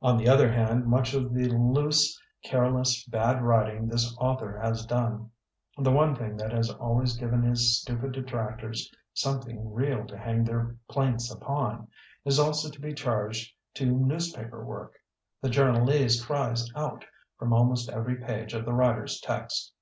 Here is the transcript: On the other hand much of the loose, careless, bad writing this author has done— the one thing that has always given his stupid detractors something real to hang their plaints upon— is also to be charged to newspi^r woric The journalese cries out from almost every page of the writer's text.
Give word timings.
On 0.00 0.16
the 0.16 0.28
other 0.28 0.52
hand 0.52 0.86
much 0.86 1.14
of 1.14 1.34
the 1.34 1.48
loose, 1.48 2.16
careless, 2.44 3.04
bad 3.06 3.42
writing 3.42 3.88
this 3.88 4.16
author 4.18 4.56
has 4.60 4.86
done— 4.86 5.32
the 5.78 5.90
one 5.90 6.14
thing 6.14 6.36
that 6.36 6.52
has 6.52 6.70
always 6.70 7.16
given 7.16 7.42
his 7.42 7.80
stupid 7.80 8.12
detractors 8.12 8.88
something 9.14 9.72
real 9.74 10.06
to 10.06 10.16
hang 10.16 10.44
their 10.44 10.76
plaints 10.88 11.28
upon— 11.28 11.88
is 12.24 12.38
also 12.38 12.70
to 12.70 12.80
be 12.80 12.94
charged 12.94 13.52
to 13.74 13.86
newspi^r 13.96 14.64
woric 14.64 14.92
The 15.42 15.48
journalese 15.48 16.24
cries 16.24 16.70
out 16.76 17.04
from 17.36 17.52
almost 17.52 17.90
every 17.90 18.14
page 18.18 18.54
of 18.54 18.64
the 18.64 18.72
writer's 18.74 19.20
text. 19.20 19.72